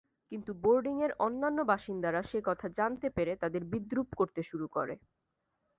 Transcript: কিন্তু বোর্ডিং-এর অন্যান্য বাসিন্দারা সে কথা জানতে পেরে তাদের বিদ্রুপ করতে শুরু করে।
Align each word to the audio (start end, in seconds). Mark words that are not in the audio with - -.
কিন্তু 0.31 0.51
বোর্ডিং-এর 0.61 1.11
অন্যান্য 1.19 1.59
বাসিন্দারা 1.65 2.21
সে 2.23 2.39
কথা 2.43 2.67
জানতে 2.77 3.07
পেরে 3.09 3.33
তাদের 3.35 3.61
বিদ্রুপ 3.71 4.09
করতে 4.15 4.41
শুরু 4.43 4.67
করে। 4.67 4.95